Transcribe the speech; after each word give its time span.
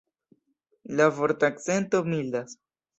La 1.01 1.07
vortakcento 1.19 2.05
mildas. 2.13 2.63